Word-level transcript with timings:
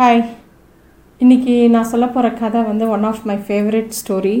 Hi 0.00 0.20
இன்றைக்கி 1.20 1.54
நான் 1.72 1.88
சொல்ல 1.90 2.06
போகிற 2.12 2.26
கதை 2.38 2.60
வந்து 2.68 2.84
one 2.94 3.02
of 3.08 3.24
my 3.30 3.34
favourite 3.46 3.90
story 3.98 4.36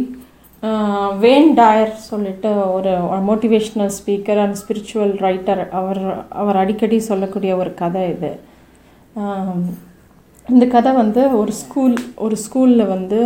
Wayne 1.24 1.48
Dyer 1.58 1.90
சொல்லிட்டு 2.06 2.50
ஒரு 2.76 2.92
motivational 3.26 3.90
speaker 3.96 4.40
and 4.44 4.56
spiritual 4.60 5.12
writer 5.24 5.60
அவர் 5.80 6.00
அவர் 6.42 6.58
அடிக்கடி 6.60 6.98
சொல்லக்கூடிய 7.08 7.54
ஒரு 7.62 7.72
கதை 7.80 8.04
இது. 8.14 8.30
இந்த 10.46 10.66
கதை 10.76 10.92
வந்து 11.00 11.24
ஒரு 11.40 11.54
ஸ்கூல் 11.62 11.98
ஒரு 12.26 12.38
ஸ்கூலில் 12.44 12.84
வந்து 12.94 13.20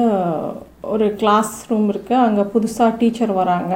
ஒரு 0.94 1.08
கிளாஸ் 1.20 1.54
ரூம் 1.68 1.86
இருக்குது 1.94 2.22
அங்கே 2.26 2.46
புதுசாக 2.56 2.98
டீச்சர் 3.02 3.34
வராங்க. 3.42 3.74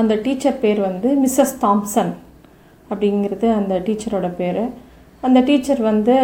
அந்த 0.00 0.16
டீச்சர் 0.26 0.60
பேர் 0.64 0.82
வந்து 0.88 1.10
மிஸ்ஸஸ் 1.24 1.54
தாம்சன் 1.66 2.12
அப்படிங்கிறது 2.90 3.48
அந்த 3.60 3.78
டீச்சரோட 3.88 4.30
பேர். 4.42 4.62
அந்த 5.26 5.38
டீச்சர் 5.48 5.82
வந்து 5.90 6.14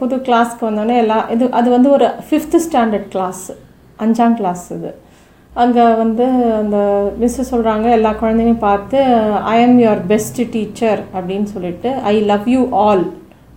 புது 0.00 0.16
கிளாஸ்க்கு 0.26 0.68
வந்தோடனே 0.68 0.96
எல்லா 1.04 1.18
இது 1.34 1.44
அது 1.60 1.68
வந்து 1.76 1.88
ஒரு 1.96 2.08
ஃபிஃப்த்து 2.28 2.60
ஸ்டாண்டர்ட் 2.66 3.08
கிளாஸ் 3.14 3.44
அஞ்சாம் 4.04 4.36
கிளாஸ் 4.40 4.64
இது. 4.76 4.90
அங்கே 5.62 5.84
வந்து 6.02 6.26
அந்த 6.60 6.78
மிஸ்ஸு 7.22 7.42
சொல்கிறாங்க 7.52 7.86
எல்லா 7.96 8.10
குழந்தையும் 8.20 8.62
பார்த்து 8.66 8.98
ஐ 9.54 9.56
ஆம் 9.64 9.78
யுவர் 9.84 10.02
பெஸ்ட் 10.12 10.40
டீச்சர் 10.54 11.00
அப்படின்னு 11.16 11.48
சொல்லிட்டு 11.54 11.90
ஐ 12.12 12.14
லவ் 12.30 12.46
யூ 12.54 12.62
ஆல் 12.84 13.04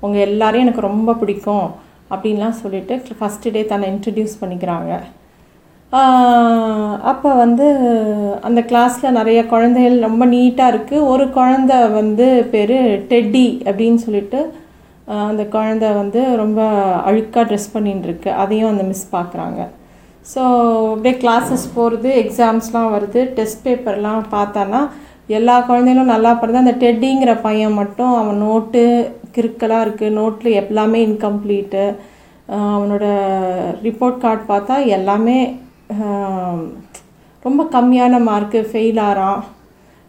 உங்கள் 0.06 0.26
எல்லாரையும் 0.30 0.66
எனக்கு 0.68 0.90
ரொம்ப 0.92 1.14
பிடிக்கும். 1.22 1.68
அப்படின்லாம் 2.14 2.60
சொல்லிவிட்டு 2.64 3.16
ஃபஸ்ட்டு 3.20 3.54
டே 3.54 3.62
தன்னை 3.70 3.86
இன்ட்ரடியூஸ் 3.94 4.42
பண்ணிக்கிறாங்க. 4.42 4.92
அப்போ 7.12 7.30
வந்து 7.44 7.66
அந்த 8.48 8.62
கிளாஸில் 8.70 9.16
நிறைய 9.18 9.40
குழந்தைகள் 9.54 9.98
ரொம்ப 10.08 10.24
நீட்டாக 10.34 10.72
இருக்குது 10.74 11.08
ஒரு 11.12 11.26
குழந்த 11.38 11.74
வந்து 11.98 12.28
பேர் 12.54 12.78
டெட்டி 13.12 13.48
அப்படின்னு 13.70 14.00
சொல்லிட்டு 14.06 14.40
அந்த 15.08 15.44
குழந்தை 15.46 15.90
வந்து 15.94 16.22
ரொம்ப 16.36 16.62
அழுக்காக 17.08 17.44
ட்ரெஸ் 17.50 17.74
பண்ணின்னு 17.74 18.08
இருக்கு 18.08 18.30
அதையும் 18.44 18.72
அந்த 18.72 18.84
மிஸ் 18.84 19.08
பார்க்குறாங்க 19.12 19.60
ஸோ 20.26 20.44
அப்படியே 20.92 21.16
கிளாஸஸ் 21.24 21.66
போகிறது 21.76 22.10
எக்ஸாம்ஸ்லாம் 22.22 22.94
வருது. 22.96 23.20
டெஸ்ட் 23.38 23.66
பேப்பர்லாம் 23.66 24.24
பார்த்தானா 24.32 24.80
எல்லா 25.28 25.56
குழந்தைகளும் 25.60 26.14
நல்லா 26.14 26.32
பிறந்த 26.34 26.64
அந்த 26.64 26.74
டெட்டிங்கிற 26.84 27.42
பையன் 27.42 27.74
மட்டும் 27.74 28.14
அவன் 28.16 28.38
நோட்டு 28.38 28.82
கிறுக்கலாக 29.38 29.86
இருக்குது 29.86 30.16
நோட்டில் 30.18 30.58
எல்லாமே 30.62 31.00
இன்கம்ப்ளீட்டு 31.08 31.84
அவனோட 32.74 33.06
ரிப்போர்ட் 33.84 34.22
கார்டு 34.22 34.44
பார்த்தா 34.52 34.76
எல்லாமே 34.98 35.38
ரொம்ப 37.46 37.62
கம்மியான 37.72 38.20
மார்க்கு 38.20 38.60
ஃபெயில் 38.72 39.02
ஆகிறான் 39.02 39.40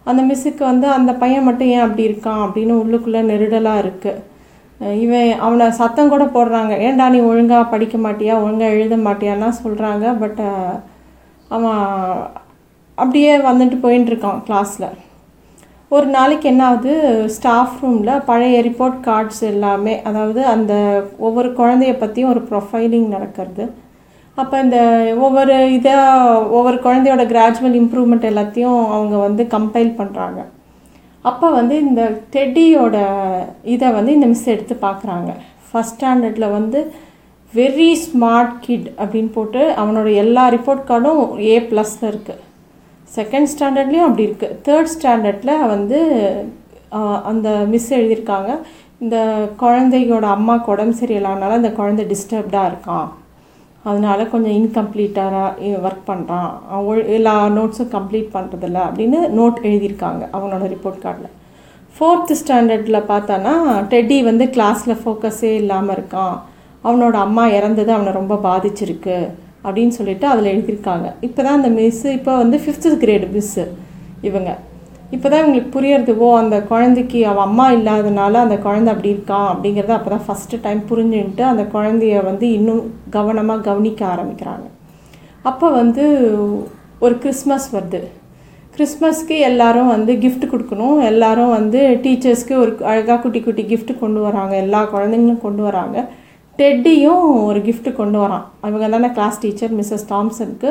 அந்த 0.07 0.23
மிஸ்ஸுக்கு 0.23 0.65
வந்து 0.65 0.87
அந்த 0.89 1.13
பையன் 1.13 1.47
மட்டும் 1.49 1.69
ஏன் 1.69 1.85
அப்படி 1.87 2.05
இருக்கான்? 2.09 2.43
அப்படின்னு 2.47 2.75
உள்ளுக்குள்ளே 2.83 3.23
நெருடலாக 3.31 3.83
இருக்குது 3.83 4.23
இவன் 5.05 5.31
அவனை 5.47 5.67
சத்தம் 5.81 6.13
கூட 6.15 6.25
போடுறாங்க. 6.37 6.73
ஏன்டா 6.87 7.05
நீ 7.15 7.21
ஒழுங்காக 7.31 7.71
படிக்க 7.73 7.97
மாட்டியா? 8.07 8.35
ஒழுங்காக 8.45 8.75
எழுத 8.77 8.97
மாட்டியான்னா 9.07 9.49
சொல்கிறாங்க 9.63 10.07
பட் 10.23 10.43
அவன் 11.57 11.81
அப்படியே 12.99 13.33
வந்துட்டு 13.49 13.77
போயின்னு 13.83 14.11
இருக்கான் 14.13 14.43
கிளாஸில் 14.47 14.89
ஒரு 15.97 16.07
நாளைக்கு 16.17 16.47
என்ன 16.51 16.63
ஆகுது? 16.69 16.93
ஸ்டாஃப் 17.37 17.75
ரூமில் 17.83 18.23
பழைய 18.29 18.61
ரிப்போர்ட் 18.69 18.97
கார்ட்ஸ் 19.09 19.43
எல்லாமே 19.51 19.95
அதாவது 20.09 20.41
அந்த 20.55 20.73
ஒவ்வொரு 21.27 21.51
குழந்தைய 21.61 21.93
பற்றியும் 21.99 22.33
ஒரு 22.35 22.43
ப்ரொஃபைலிங் 22.51 23.09
நடக்கிறது. 23.17 23.67
அப்போ 24.39 24.57
இந்த 24.65 24.79
ஒவ்வொரு 25.27 25.55
இதை 25.77 25.95
ஒவ்வொரு 26.57 26.79
குழந்தையோட 26.87 27.25
கிராஜுவல் 27.33 27.79
இம்ப்ரூவ்மெண்ட் 27.83 28.29
எல்லாத்தையும் 28.33 28.81
அவங்க 28.97 29.17
வந்து 29.27 29.45
கம்பைல் 29.55 29.93
பண்ணுறாங்க 30.01 30.41
அப்போ 31.31 31.47
வந்து 31.59 31.77
இந்த 31.87 32.03
டெட்டியோட 32.35 32.97
இதை 33.75 33.89
வந்து 33.99 34.11
இந்த 34.17 34.27
மிஸ் 34.33 34.49
எடுத்து 34.55 34.75
பார்க்குறாங்க. 34.87 35.31
ஃபஸ்ட் 35.69 35.97
ஸ்டாண்டர்டில் 35.97 36.55
வந்து 36.59 36.81
வெரி 37.53 37.91
ஸ்மார்ட் 38.05 38.55
கிட் 38.67 38.89
அப்படின்னு 39.01 39.31
போட்டு 39.37 39.63
அவனோட 39.83 40.09
எல்லா 40.23 40.45
ரிப்போர்ட் 40.57 40.89
கார்டும் 40.91 41.23
ஏ 41.51 41.57
ப்ளஸில் 41.71 42.09
இருக்குது 42.13 42.43
செகண்ட் 43.17 43.51
ஸ்டாண்டர்ட்லேயும் 43.53 44.07
அப்படி 44.09 44.27
இருக்குது 44.29 44.57
தேர்ட் 44.67 44.93
ஸ்டாண்டர்டில் 44.95 45.55
வந்து 45.75 45.99
அந்த 47.31 47.49
மிஸ் 47.73 47.91
எழுதியிருக்காங்க. 47.99 48.51
இந்த 49.05 49.17
குழந்தையோட 49.63 50.27
அம்மாவுக்கு 50.37 50.73
உடம்பு 50.75 50.95
சரியில்லாதனால 51.01 51.59
அந்த 51.61 51.71
குழந்தை 51.79 52.05
டிஸ்டர்ப்டாக 52.13 52.71
இருக்கான். 52.71 53.09
அதனால் 53.89 54.31
கொஞ்சம் 54.31 54.57
இன்கம்ப்ளீட்டாக 54.61 55.73
ஒர்க் 55.87 56.07
பண்ணுறான் 56.11 56.51
எல்லா 57.17 57.35
நோட்ஸும் 57.57 57.93
கம்ப்ளீட் 57.97 58.31
பண்ணுறதில்ல 58.37 58.79
அப்படின்னு 58.89 59.19
நோட் 59.39 59.59
எழுதியிருக்காங்க 59.69 60.23
அவனோட 60.37 60.65
ரிப்போர்ட் 60.75 61.03
கார்டில் 61.05 61.33
ஃபோர்த்து 61.97 62.37
ஸ்டாண்டர்டில் 62.41 63.07
பார்த்தானா 63.11 63.53
டெட்டி 63.93 64.17
வந்து 64.29 64.45
கிளாஸில் 64.57 65.01
ஃபோக்கஸே 65.03 65.53
இல்லாமல் 65.63 65.95
இருக்கான். 65.97 66.37
அவனோட 66.87 67.17
அம்மா 67.27 67.45
இறந்தது 67.59 67.91
அவனை 67.95 68.11
ரொம்ப 68.21 68.35
பாதிச்சிருக்கு 68.49 69.19
அப்படின்னு 69.67 69.95
சொல்லிட்டு 69.99 70.27
அதில் 70.33 70.53
எழுதியிருக்காங்க. 70.55 71.07
இப்போ 71.27 71.41
தான் 71.43 71.59
அந்த 71.61 71.71
மிஸ்ஸு 71.79 72.09
இப்போ 72.19 72.33
வந்து 72.43 72.59
ஃபிஃப்த்து 72.65 72.99
கிரேடு 73.05 73.29
மிஸ்ஸு 73.37 73.65
இவங்க. 74.29 74.51
இப்போ 75.15 75.27
தான் 75.29 75.43
இவங்களுக்கு 75.43 75.71
புரியறது 75.75 76.13
ஓ 76.25 76.29
அந்த 76.41 76.57
குழந்தைக்கு 76.71 77.19
அவள் 77.31 77.47
அம்மா 77.49 77.67
இல்லாதனால 77.77 78.41
அந்த 78.45 78.57
குழந்தை 78.65 78.89
அப்படி 78.93 79.13
இருக்கான் 79.15 79.49
அப்படிங்கிறத 79.53 79.93
அப்போ 79.97 80.11
தான் 80.15 80.25
ஃபஸ்ட்டு 80.29 80.61
டைம் 80.65 80.81
புரிஞ்சுன்ட்டு 80.91 81.45
அந்த 81.51 81.65
குழந்தைய 81.75 82.23
வந்து 82.31 82.47
இன்னும் 82.59 82.83
கவனமாக 83.17 83.67
கவனிக்க 83.69 84.03
ஆரம்பிக்கிறாங்க. 84.15 84.67
அப்போ 85.51 85.67
வந்து 85.81 86.05
ஒரு 87.05 87.15
கிறிஸ்மஸ் 87.25 87.69
வருது. 87.77 88.01
கிறிஸ்மஸ்க்கு 88.75 89.37
எல்லாரும் 89.51 89.93
வந்து 89.95 90.13
கிஃப்ட் 90.25 90.51
கொடுக்கணும். 90.53 90.99
எல்லாரும் 91.11 91.55
வந்து 91.59 91.81
டீச்சர்ஸ்க்கு 92.05 92.55
ஒரு 92.63 92.73
அழகாக 92.93 93.19
குட்டி 93.23 93.41
குட்டி 93.47 93.63
கிஃப்ட் 93.73 93.93
கொண்டு 94.03 94.21
வராங்க. 94.29 94.55
எல்லா 94.65 94.81
குழந்தைங்களும் 94.95 95.45
கொண்டு 95.47 95.63
வராங்க. 95.69 95.99
டெட்டியும் 96.59 97.25
ஒரு 97.49 97.61
கிஃப்ட் 97.69 97.89
கொண்டு 98.01 98.19
வரான். 98.25 98.45
அவங்க 98.65 98.87
தானே 98.95 99.09
கிளாஸ் 99.17 99.41
டீச்சர் 99.45 99.75
மிஸ்ஸஸ் 99.79 100.11
தாம்சனுக்கு 100.13 100.71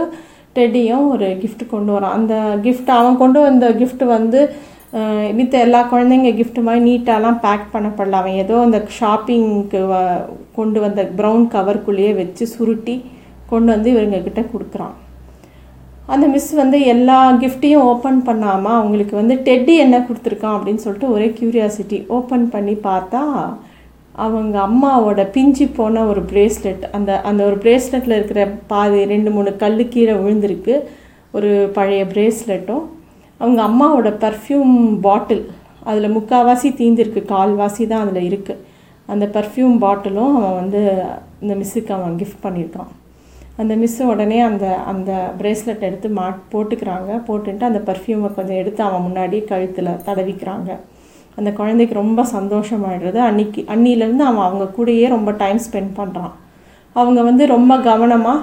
டெடியும் 0.58 1.06
ஒரு 1.14 1.28
கிஃப்ட் 1.42 1.64
கொண்டு 1.74 1.92
வரான். 1.96 2.16
அந்த 2.20 2.36
கிஃப்ட் 2.66 2.92
அவன் 3.00 3.22
கொண்டு 3.24 3.40
வந்த 3.48 3.68
கிஃப்ட் 3.82 4.06
வந்து 4.16 4.42
மித்த 5.38 5.54
எல்லா 5.66 5.80
குழந்தைங்க 5.92 6.30
கிஃப்ட் 6.40 6.60
மாதிரி 6.66 6.82
நீட்டாலாம் 6.90 7.40
பேக் 7.46 7.66
பண்ணப்படல. 7.74 8.20
அவன் 8.22 8.38
ஏதோ 8.44 8.56
அந்த 8.66 8.80
ஷாப்பிங்க்கு 9.00 9.80
கொண்டு 10.58 10.80
வந்த 10.86 11.02
ப்ரௌன் 11.18 11.44
கவர்க்குள்ளேயே 11.56 12.12
வச்சு 12.20 12.46
சுருட்டி 12.54 12.96
கொண்டு 13.52 13.70
வந்து 13.76 13.90
இவங்கக்கிட்ட 13.96 14.44
கொடுக்குறான். 14.54 14.96
அந்த 16.14 16.26
மிஸ் 16.34 16.50
வந்து 16.62 16.78
எல்லா 16.94 17.20
கிஃப்ட்டையும் 17.44 17.86
ஓப்பன் 17.92 18.20
பண்ணாமல் 18.28 18.78
அவங்களுக்கு 18.80 19.16
வந்து 19.22 19.36
டெட்டி 19.48 19.76
என்ன 19.86 20.00
கொடுத்துருக்கான் 20.08 20.56
அப்படின்னு 20.58 20.84
சொல்லிட்டு 20.84 21.14
ஒரே 21.16 21.28
கியூரியாசிட்டி 21.38 22.00
ஓப்பன் 22.18 22.46
பண்ணி 22.56 22.76
பார்த்தா 22.90 23.24
அவங்க 24.24 24.56
அம்மாவோட 24.68 25.22
பிஞ்சு 25.36 25.66
போன 25.78 26.04
ஒரு 26.12 26.22
பிரேஸ்லெட் 26.32 26.84
அந்த 26.98 27.12
அந்த 27.30 27.42
ஒரு 27.50 27.58
பிரேஸ்லெட்டில் 27.64 28.18
இருக்கிற 28.18 28.42
பாதி 28.72 29.00
ரெண்டு 29.14 29.32
மூணு 29.36 29.52
கல் 29.64 29.82
கீழே 29.94 30.14
விழுந்திருக்கு. 30.22 30.76
ஒரு 31.38 31.52
பழைய 31.78 32.04
பிரேஸ்லெட்டும் 32.14 32.84
அவங்க 33.42 33.60
அம்மாவோட 33.70 34.10
பர்ஃப்யூம் 34.26 34.76
பாட்டில் 35.08 35.44
அதில் 35.90 36.14
முக்கால்வாசி 36.18 36.70
தீந்திருக்கு. 36.82 37.24
கால்வாசி 37.34 37.84
தான் 37.92 38.04
அதில் 38.06 38.28
இருக்குது 38.30 38.62
அந்த 39.14 39.26
பர்ஃப்யூம் 39.38 39.76
பாட்டிலும் 39.86 40.36
அவன் 40.38 40.60
வந்து 40.62 40.82
இந்த 41.44 41.54
மிஸ்ஸுக்கு 41.62 41.92
அவன் 41.98 42.16
கிஃப்ட் 42.22 42.44
பண்ணியிருக்கான். 42.46 42.92
அந்த 43.62 43.74
மிஸ்ஸு 43.82 44.04
உடனே 44.14 44.40
அந்த 44.50 44.66
அந்த 44.92 45.12
பிரேஸ்லெட் 45.40 45.86
எடுத்து 45.90 46.08
மாட் 46.20 46.40
போட்டுக்கிறாங்க. 46.54 47.12
போட்டுட்டு 47.28 47.64
அந்த 47.72 47.82
பர்ஃப்யூமை 47.90 48.30
கொஞ்சம் 48.38 48.60
எடுத்து 48.62 48.82
அவன் 48.88 49.06
முன்னாடி 49.08 49.38
கழுத்தில் 49.52 50.00
தடவிக்கிறாங்க. 50.08 50.72
அந்த 51.36 51.50
குழந்தைக்கு 51.52 51.94
ரொம்ப 51.94 52.22
சந்தோஷமாயிடுறது. 52.34 53.20
அன்னைக்கு 53.30 53.62
அன்னிலேருந்து 53.74 54.26
அவன் 54.30 54.48
அவங்க 54.48 54.66
கூடயே 54.78 55.08
ரொம்ப 55.08 55.32
டைம் 55.42 55.60
ஸ்பெண்ட் 55.66 55.92
பண்ணுறான் 55.98 56.34
அவங்க 56.96 57.22
வந்து 57.22 57.46
ரொம்ப 57.46 57.74
கவனமாக 57.78 58.40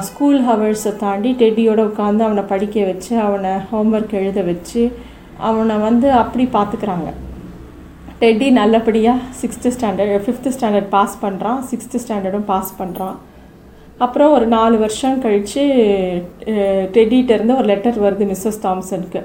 ஸ்கூல் 0.00 0.40
ஹவர்ஸை 0.40 0.92
தாண்டி 0.96 1.30
டெட்டியோட 1.42 1.80
உட்காந்து 1.90 2.22
அவனை 2.22 2.42
படிக்க 2.42 2.84
வச்சு 2.84 3.12
அவனை 3.18 3.52
ஹோம்ஒர்க் 3.70 4.18
எழுத 4.20 4.42
வச்சு 4.42 4.82
அவனை 5.40 5.76
வந்து 5.78 6.08
அப்படி 6.12 6.44
பார்த்துக்கிறாங்க 6.52 7.08
டெட்டி 8.20 8.46
நல்லபடியாக 8.50 9.26
sixth 9.40 9.72
standard 9.76 10.24
fifth 10.24 10.52
standard 10.56 10.88
pass 10.88 11.16
பண்ணுறான் 11.22 11.60
சிக்ஸ்த்து 11.70 12.00
ஸ்டாண்டர்டும் 12.04 12.48
பாஸ் 12.52 12.72
பண்ணுறான் 12.78 13.16
அப்புறம் 13.98 14.32
ஒரு 14.32 14.46
நாலு 14.46 14.76
வருஷம் 14.78 15.20
கழித்து 15.20 15.62
டெட்டிகிட்டேருந்து 16.92 17.56
ஒரு 17.56 17.64
லெட்டர் 17.64 18.02
வருது 18.02 18.26
மிஸ்ஸஸ் 18.26 18.62
தாம்சனுக்கு 18.62 19.22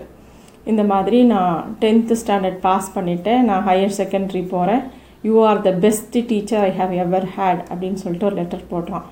இந்த 0.71 0.83
மாதிரி 0.91 1.17
நான் 1.33 1.55
டென்த்து 1.83 2.15
ஸ்டாண்டர்ட் 2.21 2.59
பாஸ் 2.67 2.89
பண்ணிட்டேன். 2.97 3.41
நான் 3.49 3.65
ஹையர் 3.69 3.97
செகண்டரி 4.01 4.43
போகிறேன் 4.53 4.83
you 5.27 5.33
are 5.49 5.59
the 5.67 5.71
best 5.85 6.17
teacher 6.29 6.63
I 6.69 6.71
have 6.79 6.93
ever 7.05 7.27
had 7.35 7.61
அப்படின்னு 7.71 8.01
சொல்லிட்டு 8.03 8.29
ஒரு 8.29 8.37
லெட்டர் 8.41 8.69
போடுறான். 8.71 9.07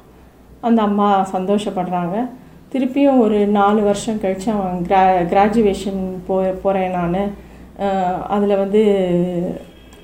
அந்த 0.68 0.80
அம்மா 0.89 1.09
சந்தோஷப்படுறாங்க. 1.36 2.15
திருப்பியும் 2.74 3.21
ஒரு 3.25 3.38
நாலு 3.59 3.81
வருஷம் 3.88 4.21
கழித்து 4.24 4.50
அவன் 4.56 4.77
கிரா 4.89 5.01
கிராஜுவேஷன் 5.33 6.01
போ 6.27 6.36
போகிறேன் 6.63 6.95
நான். 7.00 7.19
அதில் 8.36 8.62
வந்து 8.63 8.81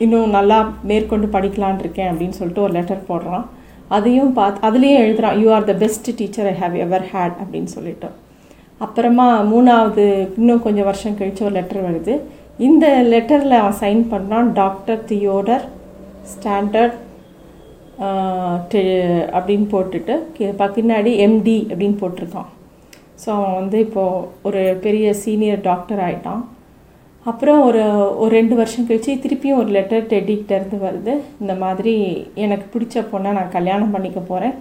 இன்னும் 0.03 0.35
நல்லா 0.38 0.57
மேற்கொண்டு 0.89 1.27
படிக்கலான் 1.35 1.81
இருக்கேன் 1.83 2.09
அப்படின்னு 2.11 2.38
சொல்லிட்டு 2.39 2.65
ஒரு 2.65 2.73
லெட்டர் 2.77 3.07
போடுறான். 3.09 3.45
அதையும் 3.95 4.33
பார்த்து 4.39 4.65
அதுலேயும் 4.67 5.01
எழுதுகிறான் 5.03 5.38
you 5.41 5.50
are 5.57 5.69
the 5.69 5.73
best 5.83 6.09
teacher 6.21 6.50
I 6.53 6.55
have 6.63 6.75
ever 6.85 7.05
had 7.11 7.38
அப்படின்னு 7.43 7.71
சொல்லிட்டு. 7.75 8.09
அப்புறமா 8.85 9.27
மூணாவது 9.51 10.06
இன்னும் 10.39 10.63
கொஞ்சம் 10.65 10.88
வருஷம் 10.89 11.18
கழித்து 11.19 11.45
ஒரு 11.47 11.56
லெட்டர் 11.59 11.85
வருது. 11.88 12.13
இந்த 12.68 12.85
லெட்டரில் 13.13 13.59
அவன் 13.62 13.79
சைன் 13.81 14.03
பண்ணான் 14.13 14.50
டாக்டர் 14.62 15.01
தியோடர் 15.12 15.65
ஸ்டாண்டர்ட் 16.33 16.95
அப்படின்னு 19.38 19.68
போட்டுட்டு 19.74 20.15
பின்னாடி 20.75 21.12
எம்டி 21.25 21.57
அப்படின்னு 21.71 21.97
போட்டிருக்கான். 22.01 22.50
ஸோ 23.21 23.27
அவன் 23.38 23.57
வந்து 23.59 23.77
இப்போது 23.85 24.25
ஒரு 24.47 24.62
பெரிய 24.85 25.07
சீனியர் 25.24 25.65
டாக்டர் 25.69 26.01
ஆகிட்டான் 26.07 26.44
அப்புறம் 27.25 27.62
ஒரு 27.69 27.81
ஒரு 28.24 28.31
ரெண்டு 28.39 28.56
வருஷம் 28.59 28.88
கழிச்சு 28.89 29.13
திருப்பியும் 29.24 29.59
ஒரு 29.62 29.71
லெட்டர் 29.77 30.09
டெடிக்கிட்டேருந்து 30.13 30.77
வருது. 30.85 31.13
இந்த 31.41 31.53
மாதிரி 31.63 31.95
எனக்கு 32.44 32.68
பிடிச்ச 32.74 33.03
பொண்ணை 33.12 33.31
நான் 33.38 33.56
கல்யாணம் 33.57 33.94
பண்ணிக்க 33.95 34.19
போகிறேன் 34.29 34.56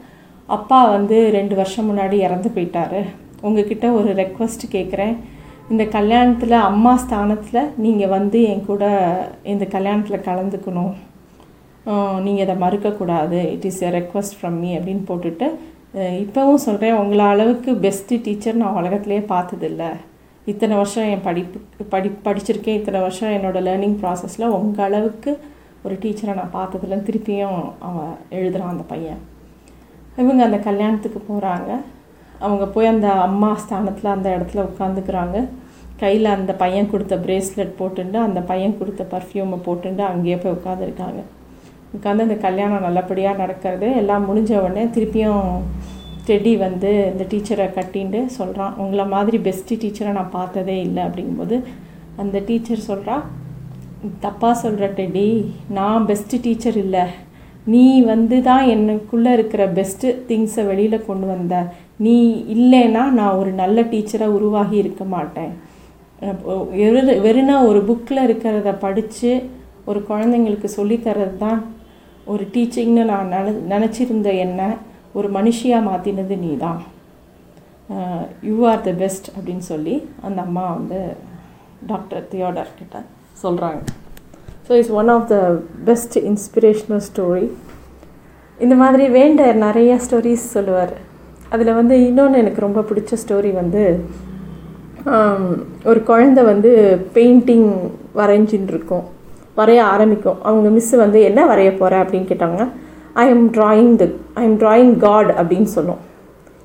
அப்பா 0.56 0.80
வந்து 0.96 1.18
ரெண்டு 1.38 1.54
வருஷம் 1.60 1.88
முன்னாடி 1.90 2.16
இறந்து 2.26 2.48
போயிட்டாரு. 2.56 3.02
உங்ககிட்ட 3.46 3.86
ஒரு 3.98 4.10
ரெக்வஸ்ட் 4.22 4.64
கேட்குறேன் 4.76 5.14
இந்த 5.72 5.84
கல்யாணத்தில் 5.96 6.56
அம்மா 6.70 6.92
ஸ்தானத்தில் 7.04 7.70
நீங்கள் 7.84 8.12
வந்து 8.16 8.40
என் 8.50 8.66
கூட 8.70 8.84
இந்த 9.52 9.64
கல்யாணத்தில் 9.76 10.26
கலந்துக்கணும். 10.28 10.92
நீங்கள் 12.24 12.44
இதை 12.44 12.54
மறுக்கக்கூடாது 12.64 13.38
it 13.54 13.66
is 13.70 13.82
a 13.88 13.90
request 13.96 14.36
from 14.38 14.58
me 14.62 14.70
அப்படின்னு 14.78 15.02
போட்டுட்டு 15.10 15.48
இப்போவும் 16.22 16.64
சொல்கிறேன் 16.66 16.98
உங்களை 17.02 17.24
அளவுக்கு 17.32 17.70
பெஸ்ட்டு 17.84 18.20
டீச்சர் 18.24 18.60
நான் 18.62 18.78
உலகத்துலேயே 18.80 19.22
பார்த்ததில்ல. 19.34 19.84
இத்தனை 20.52 20.74
வருஷம் 20.80 21.10
என் 21.12 21.26
படிப்பு 21.28 21.84
படி 21.92 22.08
படிச்சிருக்கேன். 22.26 22.78
இத்தனை 22.80 22.98
வருஷம் 23.04 23.34
என்னோடய 23.36 23.66
லேர்னிங் 23.68 23.96
ப்ராசஸில் 24.02 24.52
உங்கள் 24.58 24.86
அளவுக்கு 24.88 25.30
ஒரு 25.84 25.94
டீச்சரை 26.02 26.34
நான் 26.40 26.56
பார்த்ததில்லன்னு 26.58 27.06
திருப்பியும் 27.08 27.58
அவன் 27.88 28.12
எழுதுகிறான் 28.36 28.72
அந்த 28.74 28.84
பையன். 28.92 29.20
இவங்க 30.22 30.42
அந்த 30.48 30.58
கல்யாணத்துக்கு 30.68 31.20
போகிறாங்க 31.30 31.70
அவங்க 32.44 32.64
போய் 32.74 32.92
அந்த 32.94 33.08
அம்மா 33.28 33.50
ஸ்தானத்தில் 33.62 34.14
அந்த 34.16 34.28
இடத்துல 34.36 34.64
உட்காந்துக்கிறாங்க 34.70 35.38
கையில் 36.02 36.34
அந்த 36.34 36.52
பையன் 36.62 36.90
கொடுத்த 36.92 37.14
பிரேஸ்லெட் 37.26 37.72
போட்டுண்டு 37.78 38.18
அந்த 38.26 38.40
பையன் 38.50 38.78
கொடுத்த 38.78 39.02
பர்ஃப்யூமை 39.14 39.58
போட்டுண்டு 39.66 40.02
அங்கேயே 40.10 40.36
போய் 40.42 40.56
உட்காந்துருக்காங்க 40.58 41.22
உட்காந்து 41.96 42.26
அந்த 42.26 42.36
கல்யாணம் 42.46 42.84
நல்லபடியாக 42.86 43.40
நடக்கிறது. 43.42 43.88
எல்லாம் 44.00 44.26
முடிஞ்ச 44.28 44.52
உடனே 44.62 44.84
திருப்பியும் 44.96 45.46
டெடி 46.28 46.52
வந்து 46.64 46.90
இந்த 47.10 47.24
டீச்சரை 47.32 47.66
கட்டின்ட்டு 47.76 48.20
சொல்கிறான் 48.38 48.76
உங்களை 48.82 49.04
மாதிரி 49.14 49.38
பெஸ்ட்டு 49.48 49.78
டீச்சரை 49.82 50.12
நான் 50.18 50.36
பார்த்ததே 50.38 50.76
இல்லை. 50.86 51.02
அப்படிங்கும்போது 51.08 51.58
அந்த 52.22 52.36
டீச்சர் 52.48 52.86
சொல்கிறா 52.90 53.16
தப்பாக 54.24 54.54
சொல்கிற 54.64 54.86
டெடி 54.98 55.28
நான் 55.78 56.06
பெஸ்ட்டு 56.10 56.42
டீச்சர் 56.46 56.78
இல்லை. 56.84 57.04
நீ 57.72 57.84
வந்து 58.12 58.36
தான் 58.48 58.64
எனக்குள்ளே 58.74 59.30
இருக்கிற 59.38 59.62
பெஸ்ட்டு 59.78 60.14
திங்ஸை 60.28 60.64
வெளியில் 60.70 61.06
கொண்டு 61.08 61.26
வந்த. 61.34 61.54
நீ 62.04 62.16
இல்லைன்னா 62.54 63.02
நான் 63.18 63.38
ஒரு 63.40 63.50
நல்ல 63.60 63.82
டீச்சராக 63.92 64.36
உருவாகி 64.38 64.76
இருக்க 64.82 65.04
மாட்டேன். 65.14 65.52
வெறு 66.80 67.00
வெறுனா 67.26 67.56
ஒரு 67.68 67.80
புக்கில் 67.88 68.24
இருக்கிறத 68.26 68.70
படித்து 68.84 69.30
ஒரு 69.90 70.00
குழந்தைங்களுக்கு 70.10 70.68
சொல்லித்தரது 70.78 71.36
தான் 71.44 71.60
ஒரு 72.32 72.44
டீச்சிங்னு 72.54 73.02
நான் 73.10 73.32
நின 73.34 73.52
நினச்சிருந்த 73.72 74.30
என்ன 74.44 74.60
ஒரு 75.18 75.28
மனுஷியாக 75.36 75.86
மாற்றினது 75.88 76.36
நீ 76.44 76.52
தான் 76.64 76.80
யூ 78.48 78.56
ஆர் 78.70 78.82
த 78.88 78.92
பெஸ்ட் 79.02 79.28
அப்படின்னு 79.36 79.64
சொல்லி 79.72 79.94
அந்த 80.26 80.38
அம்மா 80.46 80.64
வந்து 80.78 81.00
டாக்டர் 81.92 82.24
தியோடர் 82.32 82.76
கிட்ட 82.80 82.96
சொல்கிறாங்க 83.42 83.80
so 84.66 84.72
it's 84.78 84.94
one 85.00 85.12
of 85.16 85.28
the 85.34 85.36
best 85.90 86.16
inspirational 86.30 87.04
story 87.10 87.46
இந்த 88.58 88.74
மாதிரி 88.82 89.04
வேண்ட 89.18 89.40
நிறைய 89.66 89.92
ஸ்டோரிஸ் 90.04 90.46
சொல்லுவார். 90.56 90.94
அதில் 91.56 91.76
வந்து 91.80 91.96
இன்னொன்று 92.08 92.40
எனக்கு 92.44 92.66
ரொம்ப 92.66 92.80
பிடிச்ச 92.88 93.18
ஸ்டோரி 93.24 93.52
வந்து 93.60 93.82
ஒரு 95.90 96.00
குழந்தை 96.08 96.42
வந்து 96.52 96.70
பெயிண்டிங் 97.16 97.68
வரைஞ்சின்னு 98.20 98.72
இருக்கும் 98.74 99.04
வரைய 99.58 99.80
ஆரம்பிக்கும். 99.92 100.38
அவங்க 100.48 100.68
மிஸ்ஸு 100.76 100.96
வந்து 101.02 101.18
என்ன 101.28 101.40
வரைய 101.50 101.70
போகிற 101.80 102.00
அப்படின்னு 102.02 102.28
கேட்டாங்க. 102.30 102.62
I 103.22 103.24
am 103.34 103.46
drawing 103.56 103.92
the 104.00 104.06
I 104.40 104.42
am 104.48 104.58
drawing 104.62 104.92
God 105.04 105.30
அப்படின்னு 105.40 105.70
சொல்லும் 105.76 106.00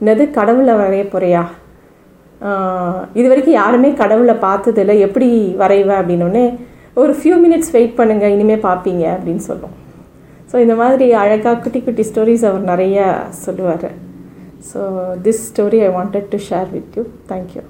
என்னது? 0.01 0.23
கடவுளை 0.38 0.73
வரைய 0.81 1.03
போகிறியா 1.13 1.43
இது 3.19 3.25
வரைக்கும் 3.31 3.59
யாருமே 3.61 3.89
கடவுளை 4.03 4.35
பார்த்ததில்ல. 4.47 4.93
எப்படி 5.07 5.29
வரைவேன் 5.61 5.99
அப்படின்னோடனே 6.01 6.45
ஒரு 7.01 7.13
ஃபியூ 7.19 7.35
மினிட்ஸ் 7.45 7.73
வெயிட் 7.75 7.97
பண்ணுங்கள் 7.99 8.33
இனிமேல் 8.35 8.65
பார்ப்பீங்க 8.67 9.03
அப்படின்னு 9.15 9.43
சொல்லும் 9.49 9.75
ஸோ 10.51 10.57
இந்த 10.65 10.75
மாதிரி 10.81 11.05
அழகாக 11.23 11.59
குட்டி 11.65 11.79
குட்டி 11.81 12.03
ஸ்டோரிஸ் 12.07 12.47
அவர் 12.49 12.63
நிறைய 12.71 12.97
சொல்லுவார். 13.45 13.89
So, 14.62 15.18
this 15.19 15.48
story 15.48 15.84
I 15.84 15.90
wanted 15.90 16.31
to 16.31 16.38
share 16.38 16.66
with 16.66 16.96
you. 16.96 17.12
Thank 17.28 17.56
you. 17.56 17.63